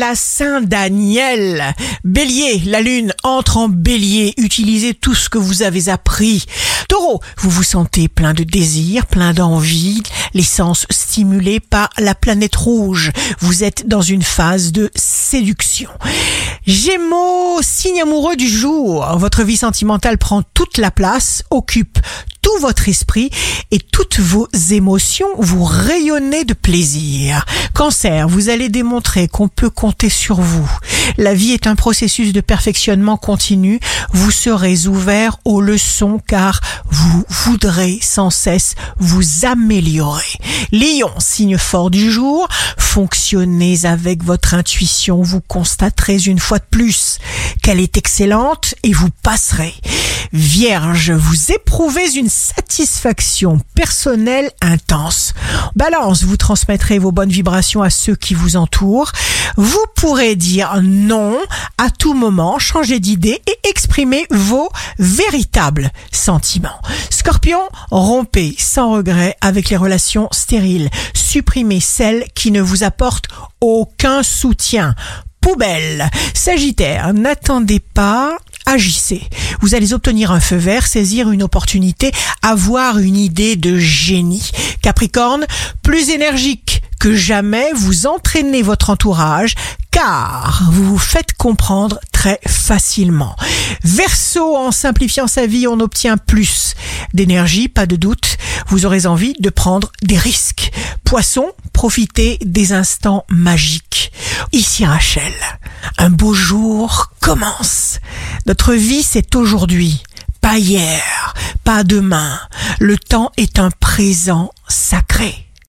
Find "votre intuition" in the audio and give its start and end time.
44.24-45.22